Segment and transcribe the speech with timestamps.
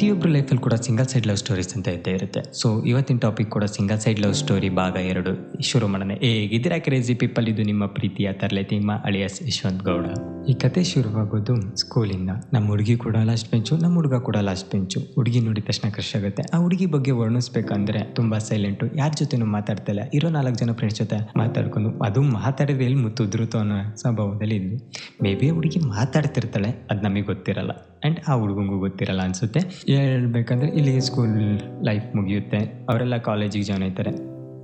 [0.00, 2.40] ಪ್ರತಿಯೊಬ್ಬರ ಲೈಫಲ್ಲಿ ಕೂಡ ಸಿಂಗಲ್ ಸೈಡ್ ಲವ್ ಸ್ಟೋರೀಸ್ ಅಂತ ಇದ್ದೇ ಇರುತ್ತೆ.
[2.58, 5.32] ಸೊ ಇವತ್ತಿನ ಟಾಪಿಕ್ ಕೂಡ ಸಿಂಗಲ್ ಸೈಡ್ ಲವ್ ಸ್ಟೋರಿ ಭಾಗ ಎರಡು.
[5.70, 10.06] ಶುರು ಮಾಡೋಣ ಹೇಗಿದ್ದೀರಾ ಕ್ರೇಜಿ ಪೀಪಲ್ ಇದು ನಿಮ್ಮ ಪ್ರೀತಿಯ ತರಲೆ ನಿಮ್ಮ ಅಳಿಯಸ್ ಯಶವಂತ್ ಗೌಡ
[10.52, 15.42] ಈ ಕತೆ ಶುರುವಾಗೋದು ಸ್ಕೂಲಿಂದ ನಮ್ಮ ಹುಡುಗಿ ಕೂಡ ಲಾಸ್ಟ್ ಬೆಂಚು ನಮ್ಮ ಹುಡುಗ ಕೂಡ ಲಾಸ್ಟ್ ಬೆಂಚು ಹುಡುಗಿ
[15.48, 16.44] ನೋಡಿದ ತಕ್ಷಣ ಕ್ರಶ್ ಆಗುತ್ತೆ.
[16.54, 21.92] ಆ ಹುಡುಗಿ ಬಗ್ಗೆ ವರ್ಣಿಸ್ಬೇಕಂದ್ರೆ ತುಂಬಾ ಸೈಲೆಂಟು ಯಾರ ಜೊತೆನೂ ಮಾತಾಡ್ತಿಲ್ಲ ಇರೋ ನಾಲ್ಕು ಜನ ಫ್ರೆಂಡ್ಸ್ ಜೊತೆ ಮಾತಾಡ್ಕೊಂಡು
[22.08, 24.80] ಅದು ಮಾತಾಡಿದ್ರೆ ಎಲ್ಲಿ ಮುತ್ತುದ್ರು ಅನ್ನೋ ಸ್ವಭಾವದಲ್ಲಿ ಇದ್ವಿ.
[25.26, 27.72] ಮೇ ಬಿ ಹುಡುಗಿ ಮಾತಾಡ್ತಿರ್ತಾಳೆ, ಅದು ನಮಗೆ ಗೊತ್ತಿರಲ್ಲ.
[28.04, 29.60] ಆ್ಯಂಡ್ ಆ ಹುಡುಗಂಗೂ ಗೊತ್ತಿರಲ್ಲ ಅನಿಸುತ್ತೆ.
[29.92, 32.58] ಹೇಳ್ಬೇಕಂದ್ರೆ ಇಲ್ಲಿ ಸ್ಕೂಲ್ ಲೈಫ್ ಮುಗಿಯುತ್ತೆ.
[32.90, 34.10] ಅವರೆಲ್ಲ ಕಾಲೇಜಿಗೆ ಜಾಯ್ನ್ ಆಯ್ತಾರೆ.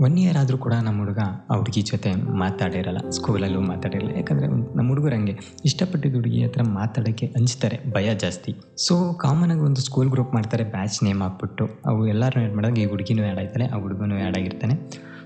[0.04, 1.18] ಒನ್ ಇಯರ್ ಆದರೂ ಕೂಡ ನಮ್ಮ ಹುಡುಗ
[1.50, 3.10] ಆ ಹುಡುಗಿ ಜೊತೆ ಮಾತಾಡಿರಲ್ಲ.
[3.10, 4.16] ಸ್ಕೂಲಲ್ಲೂ ಮಾತಾಡಿರಲ್ಲ.
[4.16, 7.78] ಯಾಕಂದರೆ ನಮ್ಮ ಹುಡುಗರು ಹಂಗೆ ಇಷ್ಟಪಟ್ಟಿದ್ದ ಹುಡುಗಿ ಹತ್ರ ಮಾತಾಡೋಕ್ಕೆ ಹಂಚ್ತಾರೆ.
[7.92, 8.54] ಭಯ ಜಾಸ್ತಿ.
[8.88, 10.64] ಸೊ ಕಾಮನಾಗಿ ಒಂದು ಸ್ಕೂಲ್ ಗ್ರೂಪ್ ಮಾಡ್ತಾರೆ.
[10.64, 11.68] ಬ್ಯಾಚ್ ನೇಮ್ ಹಾಕ್ಬಿಟ್ಟು.
[11.86, 14.74] ಅವು ಎಲ್ಲರೂ ಆ್ಯಡ್ ಮಾಡಿದಾಗ ಈ ಹುಡುಗಿನೂ ಆ್ಯಡ್ ಆ ಹುಡುಗನೂ ಆ್ಯಡ್ ಆಗಿರ್ತಾನೆ.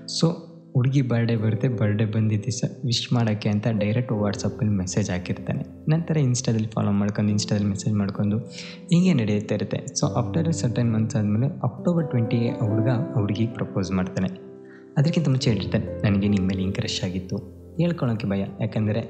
[0.07, 5.63] ಸೊ ಹುಡುಗಿ ಬರ್ಡೇ ಬರುತ್ತೆ ಬರ್ಡೇ ಬಂದಿದ್ದ ದಿವಸ ವಿಶ್ ಮಾಡೋಕ್ಕೆ ಅಂತ ಡೈರೆಕ್ಟ್ ವಾಟ್ಸಪ್ಪಲ್ಲಿ ಮೆಸೇಜ್ ಹಾಕಿರ್ತಾನೆ.
[5.89, 8.37] ನಂತರ ಇನ್ಸ್ಟಾದಲ್ಲಿ ಫಾಲೋ ಮಾಡ್ಕೊಂಡು ಇನ್ಸ್ಟಾದಲ್ಲಿ ಮೆಸೇಜ್ ಮಾಡ್ಕೊಂಡು
[8.91, 9.95] ಹೀಗೆ ನಡೆಯುತ್ತಾ ಇರುತ್ತೆ.
[9.95, 14.29] ಸೊ ಆಫ್ಟರ್ ಸರ್ಟನ್ ಮಂತ್ಸ್ ಆದಮೇಲೆ ಅಕ್ಟೋಬರ್ ಟ್ವೆಂಟಿಗೆ ಆ ಹುಡುಗ ಹುಡುಗಿಗೆ ಪ್ರಪೋಸ್ ಮಾಡ್ತಾನೆ.
[14.97, 17.37] ಅದಕ್ಕಿಂತ ಮುಂಚೆ ಹೇಳಿರ್ತಾನೆ ನನಗೆ ನಿಮ್ಮ ಮೇಲೆ ಹಿಂಗೆ ಕ್ರಶ್ ಆಗಿತ್ತು?
[17.81, 18.45] ಹೇಳ್ಕೊಳೋಕ್ಕೆ ಭಯ.
[18.61, 19.01] ಯಾಕಂದರೆ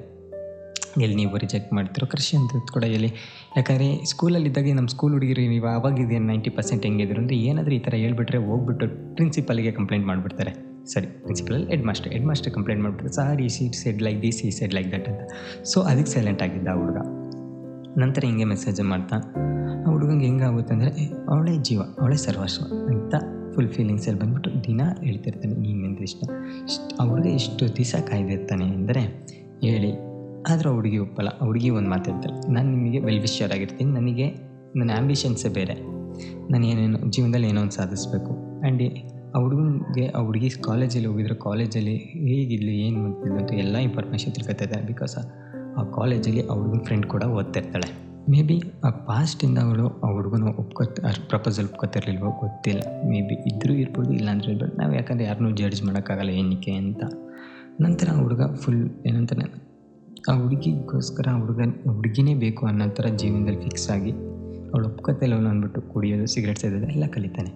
[1.04, 3.10] ಎಲ್ಲಿ ನೀವು ರಿಜೆಕ್ಟ್ ಮಾಡ್ತಿರೋ ಕ್ರಶ್ ಅಂತ ಕೂಡ ಹೇಳಿ
[3.58, 8.38] ಯಾಕಂದರೆ ಸ್ಕೂಲಲ್ಲಿದ್ದಾಗ ನಮ್ಮ ಸ್ಕೂಲ್ ಹುಡುಗಿರು ನೀವು ಆವಾಗಿದೆ ನೈಂಟಿ ಪರ್ಸೆಂಟ್ ಹೆಂಗಿದ್ರು ಅಂದರೆ ಏನಾದರೂ ಈ ಥರ ಹೇಳ್ಬಿಟ್ರೆ
[8.38, 10.71] ಹೋಗ್ಬಿಟ್ಟು ಪ್ರಿನ್ಸಿಪಲ್ಗೆ ಕಂಪ್ಲೇಂಟ್ ಮಾಡಿಬಿಡ್ತಾರೆ.
[10.94, 13.12] ಸರಿ principal head master head master complaint ಮಾಡಿಬಿಟ್ರೆ.
[13.18, 15.22] ಸಾರ್ ಈ ಸೀಟ್ ಸೆಡ್ ಲೈಕ್ ದಿಸ್ ಈ ಸೆಡ್ ಲೈಕ್ ದಟ್ ಅಂತ.
[15.72, 17.02] ಸೊ ಅದಕ್ಕೆ ಸೈಲೆಂಟ್ ಆಗಿದ್ದ ಆ ಹುಡುಗ.
[18.04, 19.18] ನಂತರ ಹಿಂಗೆ ಮೆಸೇಜ್ ಮಾಡ್ತಾ,
[19.84, 20.92] ಆ ಹುಡುಗಂಗೆ ಹೆಂಗಾಗುತ್ತೆ ಅಂದರೆ
[21.34, 23.16] ಅವಳೇ ಜೀವ, ಅವಳೇ ಸರ್ವಸ್ವ ಅಂತ
[23.54, 26.22] ಫುಲ್ ಫೀಲಿಂಗ್ಸಲ್ಲಿ ಬಂದ್ಬಿಟ್ಟು ದಿನ ಹೇಳ್ತಿರ್ತಾನೆ ನೀನೆಂದ್ರೆ ಇಷ್ಟ?
[26.70, 29.02] ಇಷ್ಟು, ಆ ಹುಡುಗ ಎಷ್ಟು ದಿವಸ ಕಾಯ್ದಿರ್ತಾನೆ ಅಂದರೆ
[29.66, 29.92] ಹೇಳಿ,
[30.52, 31.30] ಆದರೆ ಹುಡುಗಿ ಒಪ್ಪಲ್ಲ.
[31.48, 33.92] ಹುಡುಗಿ ಒಂದು ಮಾತಾಡ್ತಾಳೆ ನಾನು ನಿಮಗೆ ವೆಲ್ ವಿಷರ್ ಆಗಿರ್ತೀನಿ.
[34.00, 34.28] ನನಗೆ,
[34.80, 35.76] ನನ್ನ ಆ್ಯಂಬಿಷನ್ಸೇ ಬೇರೆ.
[36.52, 38.32] ನಾನು ಏನೇನು, ಜೀವನದಲ್ಲಿ ಏನೋ ಒಂದು ಸಾಧಿಸಬೇಕು.
[38.62, 38.84] ಆ್ಯಂಡ್
[39.36, 41.96] ಆ ಹುಡುಗನಿಗೆ, ಆ ಹುಡುಗಿ ಕಾಲೇಜಲ್ಲಿ ಹೋಗಿದ್ರೆ ಕಾಲೇಜಲ್ಲಿ
[42.30, 45.16] ಹೇಗಿರಲಿ ಏನು ಮಾಡ್ತಿದ್ಲು ಅಂತ ಎಲ್ಲ ಇನ್ಫಾರ್ಮೇಷನ್ ತಿಳ್ಕೊತಾಯಿದೆ ಬಿಕಾಸ್
[45.80, 47.90] ಆ ಕಾಲೇಜಲ್ಲಿ ಆ ಹುಡುಗನ ಫ್ರೆಂಡ್ ಕೂಡ ಓದ್ತಿರ್ತಾಳೆ.
[48.32, 52.82] ಮೇ ಬಿ ಆ ಪಾಸ್ಟಿಂದ ಅವಳು ಆ ಹುಡುಗನ ಒಪ್ಕೊತ ಪ್ರಪೋಸಲ್ ಒಪ್ಕೊತಿರ್ಲಿಲ್ವೋ ಗೊತ್ತಿಲ್ಲ.
[53.10, 54.74] ಮೇ ಬಿ ಇದ್ದರೂ ಇರ್ಬೋದು ಇಲ್ಲ ಅಂದರೆ ಇರ್ಬೋದು.
[54.78, 57.04] ನಾವು ಯಾಕಂದರೆ ಯಾರನ್ನೂ ಜಡ್ಜ್ ಮಾಡೋಕ್ಕಾಗಲ್ಲ ಏನಕ್ಕೆ ಅಂತ.
[57.82, 59.46] ನಂತರ ಆ ಹುಡುಗ ಫುಲ್ ಏನಂತಾನೆ,
[60.30, 61.62] ಆ ಹುಡುಗಿಗೋಸ್ಕರ ಹುಡುಗ,
[61.96, 64.14] ಹುಡುಗಿನೇ ಬೇಕು ಅನ್ನೋ ಥರ ಜೀವನದಲ್ಲಿ ಫಿಕ್ಸ್ ಆಗಿ
[64.72, 67.52] ಅವಳು ಒಪ್ಕೊತಿಲ್ಲ ಅಂದ್ಬಿಟ್ಟು ಕುಡಿಯೋದು ಸಿಗರೇಟ್ ಸೇದೋದು ಎಲ್ಲ ಕಲಿತಾನೆ.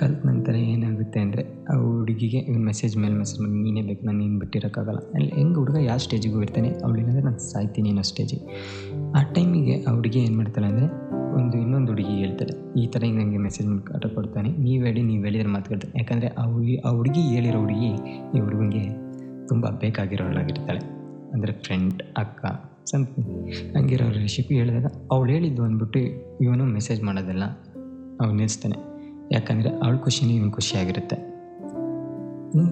[0.00, 4.36] ಕಲ್ತ ನಂತರ ಏನಾಗುತ್ತೆ ಅಂದರೆ, ಆ ಹುಡುಗಿಗೆ ಇವ್ನ ಮೆಸೇಜ್ ಮೇಲೆ ಮೆಸೇಜ್ ಮಾಡಿ, ನೀನೇ ಬೇಕು, ನಾನು ನೀನು
[4.42, 5.00] ಬಿಟ್ಟಿರೋಕ್ಕಾಗಲ್ಲ.
[5.16, 6.68] ಅಲ್ಲಿ ಹೆಂಗೆ ಹುಡುಗ ಯಾವ ಸ್ಟೇಜಿಗೂ ಹೋಗಿರ್ತಾನೆ
[7.02, 8.44] ಏನಂದರೆ ನಾನು ಸಾಯ್ತೀನಿ ಅನ್ನೋ ಸ್ಟೇಜಿಗೆ
[9.18, 10.88] ಆ ಟೈಮಿಗೆ ಆ ಹುಡುಗಿ ಏನು ಮಾಡ್ತಾಳೆ ಅಂದರೆ,
[11.38, 15.22] ಒಂದು ಇನ್ನೊಂದು ಹುಡುಗಿ ಹೇಳ್ತಾಳೆ, ಈ ಥರ ಹಿಂಗೆ ನನಗೆ ಮೆಸೇಜ್ ಮಾಡಿ ಕಾಟ ಕೊಡ್ತಾನೆ, ನೀವು ಹೇಳಿ, ನೀವು
[15.28, 17.90] ಹೇಳಿದ್ರೆ ಮಾತುಕೊಳ್ತಾನೆ ಯಾಕಂದರೆ ಆ ಹುಡುಗಿ ಆ ಹುಡುಗಿ ಹೇಳಿರೋ ಹುಡುಗಿ
[18.34, 18.84] ಈ ಹುಡುಗನಿಗೆ
[19.50, 20.82] ತುಂಬ ಬೇಕಾಗಿರೋಳಾಗಿರ್ತಾಳೆ
[21.34, 22.44] ಅಂದರೆ ಫ್ರೆಂಡ್ ಅಕ್ಕ
[22.90, 23.08] ಸಂತ
[23.76, 26.00] ಹಂಗಿರೋ ರೆಸಿಪಿ ಹೇಳಿದಾಗ, ಅವಳು ಹೇಳಿದ್ದು ಅಂದ್ಬಿಟ್ಟು
[26.46, 27.44] ಇವನು ಮೆಸೇಜ್ ಮಾಡೋದಿಲ್ಲ.
[28.20, 28.78] ಅವ್ನು ನಿಲ್ಲಿಸ್ತಾನೆ
[29.32, 31.16] ಯಾಕಂದರೆ ಅವಳ ಖುಷಿನೇ ಇವನು ಖುಷಿಯಾಗಿರುತ್ತೆ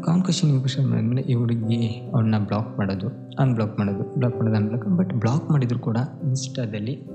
[0.08, 4.84] ಅವ್ನ ಖುಷಿ ನೀವು ಖುಷಿ ಮಾಡಿದ್ಮೇಲೆ ಈ ಹುಡುಗಿ ಅವ್ಳನ್ನ ಬ್ಲಾಕ್ ಮಾಡೋದು ಅನ್ಬ್ಲಾಕ್ ಮಾಡೋದು ಬ್ಲಾಕ್ ಮಾಡೋದು ಅನ್ಬ್ಲಾಕ್
[4.88, 7.06] ಬಟ್ ಬ್ಲಾಕ್ ಮಾಡಿದ್ರು ಕೂಡ ಇನ್ಸ್ಟಾದಲ್ಲಿ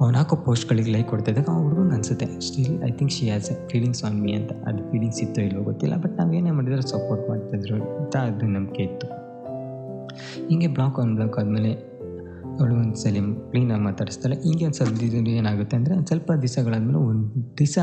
[0.00, 3.68] ಅವ್ನು ಹಾಕೋ ಪೋಸ್ಟ್ಗಳಿಗೆ ಲೈಕ್ ಕೊಡ್ತಾ ಇದ್ದಾಗ ಆ ಹುಡುಗನ ಅನಿಸುತ್ತೆ still I think she has a
[3.68, 4.52] feelings on me ಅಂತ.
[4.52, 9.06] ಅದು ಫೀಲಿಂಗ್ಸ್ ಇತ್ತೋ ಇಲ್ಲೋ ಗೊತ್ತಿಲ್ಲ ಬಟ್ ನಾವೇನೇ ಮಾಡಿದ್ರೆ ಸಪೋರ್ಟ್ ಮಾಡ್ತಾಯಿದ್ರು ಅಂತ ಅದು ನಂಬಿಕೆ ಇತ್ತು.
[10.48, 11.72] ಹೀಗೆ ಬ್ಲಾಕ್ ಅನ್ಬ್ಲಾಕ್ ಆದಮೇಲೆ
[12.60, 13.16] ಅವಳು ಒಂದು ಸಲ
[13.50, 14.36] ಕ್ಲೀನಾಗಿ ಮಾತಾಡಿಸ್ತಾಳೆ.
[14.36, 17.78] ಹೀಗೆ ಒಂದು ಸ್ವಲ್ಪ ಏನಾಗುತ್ತೆ ಅಂದರೆ ಒಂದು ಸ್ವಲ್ಪ ದಿವಸಗಳಾದಮೇಲೆ ಒಂದು ದಿವಸ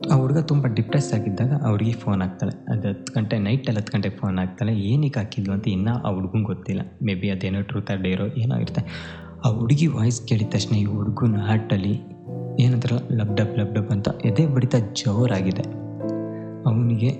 [0.00, 2.52] ಆ ಹುಡುಗ ತುಂಬ ಡಿಪ್ರೆಸ್ ಆಗಿದ್ದಾಗ ಅವ್ರಿಗೆ ಫೋನ್ ಹಾಕ್ತಾಳೆ.
[2.72, 4.72] ಅದು ಹತ್ತು ಗಂಟೆ ನೈಟಲ್ಲಿ ಹತ್ತು ಗಂಟೆಗೆ ಫೋನ್ ಹಾಕ್ತಾಳೆ.
[4.72, 6.82] ಏನಕ್ಕೆ ಹಾಕಿದ್ಲು ಅಂತ ಇನ್ನೂ ಆ ಹುಡುಗಂಗೆ ಗೊತ್ತಿಲ್ಲ.
[7.02, 8.82] ಮೇ ಬಿ ಅದೇನೋ ಟ್ರೂತ್ ಆರ್ ಡೇರೋ ಏನೋ ಇರುತ್ತೆ.
[9.44, 11.94] ಆ ಹುಡುಗಿ ವಾಯ್ಸ್ ಕೇಳಿದ ತಕ್ಷಣ ಈ ಹುಡುಗನ ಹಾರ್ಟಲ್ಲಿ
[12.60, 15.64] ಏನಂತಾರಲ್ಲ, ಲಬ್ ಡಬ್ ಲಬ್ ಡಬ್ ಅಂತ ಎದೆ ಬಡಿತ ಜೋರಾಗಿದೆ.
[16.66, 17.10] ಅವನಿಗೆ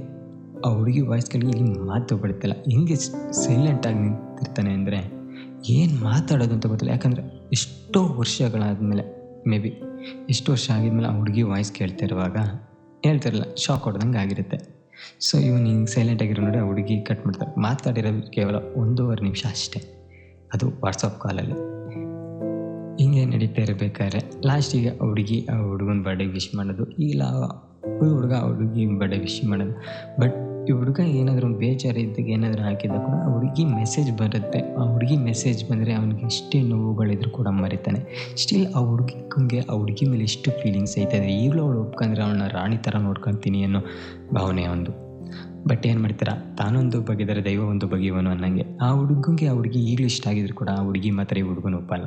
[0.66, 2.96] ಆ ಹುಡುಗಿ ವಾಯ್ಸ್ ಕೇಳಿ ಇಲ್ಲಿ ಮಾತು ಬಡಿತಲ್ಲ ಹಿಂಗೆ
[3.44, 5.00] ಸೈಲೆಂಟಾಗಿ ನಿಂತಿರ್ತಾನೆ ಅಂದರೆ
[5.68, 6.92] ಏನು ಮಾತಾಡೋದು ಅಂತ ಗೊತ್ತಿಲ್ಲ.
[6.92, 9.04] ಯಾಕಂದರೆ ಎಷ್ಟೋ ವರ್ಷಗಳಾದಮೇಲೆ
[9.46, 9.68] ಮೇ ಬಿ
[10.30, 12.36] ಎಷ್ಟು ವರ್ಷ ಆಗಿದ್ಮೇಲೆ ಆ ಹುಡುಗಿ ವಾಯ್ಸ್ ಕೇಳ್ತಿರುವಾಗ
[13.04, 14.78] ಹೇಳ್ತಿರಲ್ಲ ಶಾಕ್ ಹೊಡೆದಂಗೆ ಆಗಿರುತ್ತೆ.
[15.20, 19.80] ಸೊ ಇವನು ಹಿಂಗೆ ಸೈಲೆಂಟ್ ಆಗಿರೋ ನೋಡಿ ಹುಡುಗಿ ಕಟ್ ಮಾಡ್ತಾರೆ ಮಾತಾಡಿರೋದು ಕೇವಲ ಒಂದೂವರೆ ನಿಮಿಷ ಅಷ್ಟೇ.
[20.54, 21.78] ಅದು ವಾಟ್ಸಪ್ ಕಾಲಲ್ಲಿ
[23.02, 26.84] ಹಿಂಗೆ ನಡೀತಾ ಇರಬೇಕಾದ್ರೆ ಲಾಸ್ಟಿಗೆ ಹುಡುಗಿ, ಆ ಹುಡುಗನ ಬರ್ಡೇ ವಿಶ್ ಮಾಡೋದು.
[26.84, 27.22] ಇಲ್ಲ,
[27.84, 29.72] ಈ ಹುಡುಗ ಹುಡುಗಿ ಬರ್ಡೇ ವಿಶ್ ಮಾಡೋದು.
[30.20, 34.74] ಬಟ್ ಈ ಹುಡುಗ ಏನಾದರೂ ಬೇಜಾರಿದ್ದಾಗ ಏನಾದರೂ ಹಾಕಿದ ಕೂಡ ಆ ಹುಡುಗಿ ಮೆಸೇಜ್ ಬರುತ್ತೆ.
[34.74, 38.00] ಆ ಹುಡುಗಿ ಮೆಸೇಜ್ ಬಂದರೆ ಅವನಿಗೆ ಎಷ್ಟೇ ನೋವುಗಳಿದ್ರು ಕೂಡ ಮರಿತಾನೆ.
[38.36, 42.96] ಸ್ಟಿಲ್ ಆ ಹುಡುಗಿಗೆ, ಆ ಹುಡುಗಿ ಮೇಲೆ ಎಷ್ಟು ಫೀಲಿಂಗ್ಸ್ ಐತದೆ ಈಗಲೂ ಅವಳು ಒಪ್ಕೊಂಡ್ರೆ ಅವಳನ್ನ ರಾಣಿ ಥರ
[42.98, 43.80] ನೋಡ್ಕೊತೀನಿ ಅನ್ನೋ
[44.34, 44.92] ಭಾವನೆ ಒಂದು.
[45.68, 46.56] ಬಟ್ ಏನು ಮಾಡ್ತೀರಾ?
[46.58, 48.78] ತಾನೊಂದು ಬಗೆದರೆ ದೈವ ಒಂದು ಬಗೆಯವನು ಅನ್ನಂಗೆ.
[48.82, 52.04] ಆ ಹುಡುಗಂಗೆ ಆ ಹುಡುಗಿ ಈಗಲೂ ಇಷ್ಟ ಆಗಿದ್ರು ಕೂಡ ಆ ಹುಡುಗಿ ಮಾತ್ರ ಈ ಹುಡುಗನ ಒಪ್ಪಲ್ಲ.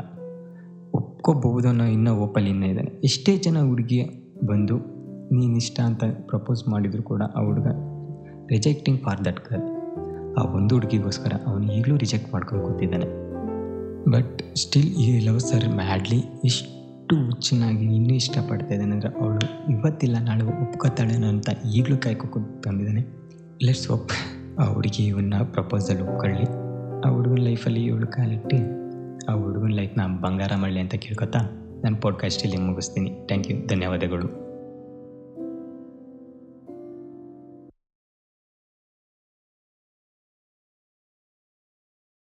[0.94, 2.92] ಒಪ್ಕೋಬಹುದು ಅನ್ನೋ ಇನ್ನೂ ಒಪ್ಪಲ್ಲಿ ಇನ್ನೂ ಇದ್ದಾನೆ.
[3.04, 4.02] ಎಷ್ಟೇ ಜನ ಹುಡುಗಿ
[4.46, 4.78] ಬಂದು,
[5.34, 7.91] ನೀನು ಇಷ್ಟ ಅಂತ ಪ್ರಪೋಸ್ ಮಾಡಿದ್ರು ಕೂಡ ಆ ಹುಡುಗ
[8.52, 9.68] ರಿಜೆಕ್ಟಿಂಗ್ ಫಾರ್ ದಟ್ ಗರ್ಲ್
[10.38, 13.06] ಆ ಒಂದು ಹುಡುಗಿಗೋಸ್ಕರ ಅವನು ಈಗಲೂ ರಿಜೆಕ್ಟ್ ಮಾಡ್ಕೊಂಡು ಕೂತಿದ್ದಾನೆ.
[14.12, 20.44] ಬಟ್ ಸ್ಟಿಲ್ ಈ ಲವ್ ಸರ್ ಮ್ಯಾಡ್ಲಿ ಇಷ್ಟು ಹುಚ್ಚನಾಗಿ ಇನ್ನೂ ಇಷ್ಟಪಡ್ತಾ ಇದ್ದಾನೆ ಅಂದರೆ ಅವಳು ಇವತ್ತಿಲ್ಲ, ನಾಳೆ
[20.44, 23.02] ಒಪ್ಕೋತಾಳೆ ಅಂತ ಈಗಲೂ ಕಾಯ್ಕೊಂಡು ತಂದಿದ್ದಾನೆ.
[23.64, 24.12] ಲೆಟ್ಸ್ ಒಪ್
[24.60, 26.46] ಆ ಹುಡುಗಿ ಇವನ್ನ ಪ್ರಪೋಸಲ್ ಒಪ್ಕೊಳ್ಳಿ.
[27.08, 28.58] ಆ ಹುಡುಗನ ಲೈಫಲ್ಲಿ ಇವಳು ಕಾಲಿಟ್ಟು,
[29.32, 31.40] ಆ ಹುಡುಗನ ಲೈಫ್ನ ಬಂಗಾರ ಮಾಡಲಿ ಅಂತ ಕೇಳ್ಕೊತಾ
[31.84, 33.10] ನಾನು ಪಾಡ್ಕಾಸ್ಟ್ ಇಲ್ಲಿ ಮುಗಿಸ್ತೀನಿ.
[33.28, 34.51] ಥ್ಯಾಂಕ್ ಯು ಧನ್ಯವಾದಗಳು.